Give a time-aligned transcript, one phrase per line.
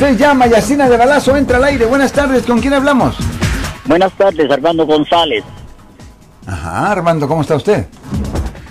[0.00, 1.84] Se llama Yacina de Balazo, entra al aire.
[1.84, 3.16] Buenas tardes, ¿con quién hablamos?
[3.84, 5.42] Buenas tardes, Armando González.
[6.46, 7.84] Ajá, Armando, ¿cómo está usted?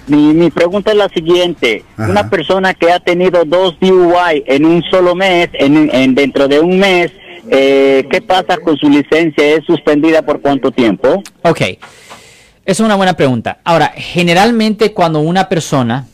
[0.07, 1.83] Mi, mi pregunta es la siguiente.
[1.97, 2.09] Ajá.
[2.11, 6.61] Una persona que ha tenido dos DUI en un solo mes, en, en- dentro de
[6.61, 7.11] un mes,
[7.51, 9.45] eh, ¿qué pasa con su licencia?
[9.53, 11.21] ¿Es suspendida por cuánto tiempo?
[11.41, 11.61] Ok,
[12.63, 13.57] es una buena pregunta.
[13.65, 16.05] Ahora, generalmente cuando una persona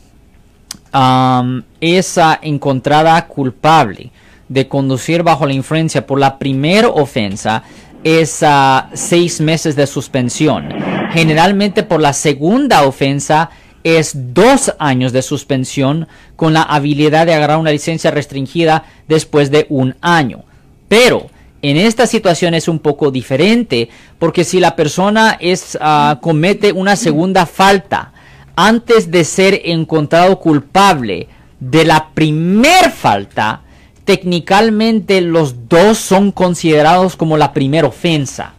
[0.90, 4.10] am, es ah, encontrada culpable
[4.48, 7.62] de conducir bajo la influencia por la primera ofensa,
[8.04, 10.68] es ah, seis meses de suspensión.
[11.12, 13.50] Generalmente por la segunda ofensa
[13.82, 19.66] es dos años de suspensión con la habilidad de agarrar una licencia restringida después de
[19.68, 20.44] un año.
[20.88, 21.30] Pero
[21.62, 26.96] en esta situación es un poco diferente porque si la persona es, ah, comete una
[26.96, 28.12] segunda falta
[28.56, 33.62] antes de ser encontrado culpable de la primer falta,
[34.04, 38.54] técnicamente los dos son considerados como la primera ofensa.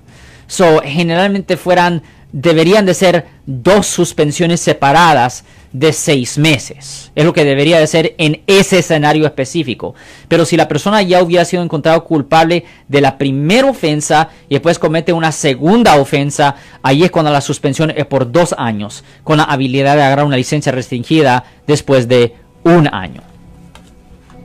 [0.48, 7.12] So, generalmente fueran, deberían de ser dos suspensiones separadas de seis meses.
[7.16, 9.94] Es lo que debería de ser en ese escenario específico.
[10.28, 14.80] Pero si la persona ya hubiera sido encontrado culpable de la primera ofensa y después
[14.80, 19.44] comete una segunda ofensa, ahí es cuando la suspensión es por dos años, con la
[19.44, 23.35] habilidad de agarrar una licencia restringida después de un año.